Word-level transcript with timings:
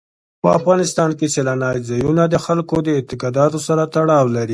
په 0.41 0.47
افغانستان 0.59 1.09
کې 1.17 1.31
سیلانی 1.35 1.77
ځایونه 1.89 2.23
د 2.27 2.35
خلکو 2.45 2.75
د 2.81 2.87
اعتقاداتو 2.97 3.59
سره 3.67 3.83
تړاو 3.95 4.25
لري. 4.35 4.49